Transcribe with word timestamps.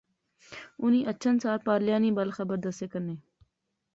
انی 0.83 1.01
اچھن 1.11 1.35
سار 1.43 1.57
پارلیاں 1.65 1.99
نی 2.03 2.09
بل 2.17 2.29
خیر 2.35 2.55
دسے 2.63 2.85
کنے 2.91 3.15